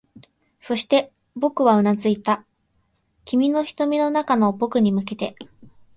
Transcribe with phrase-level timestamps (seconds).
[0.59, 2.43] そして、僕はうなずいていた、
[3.23, 5.35] 君の瞳の中の僕に向けて